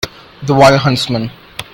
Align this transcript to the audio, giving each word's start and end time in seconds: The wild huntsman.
The 0.41 0.55
wild 0.55 0.79
huntsman. 0.79 1.29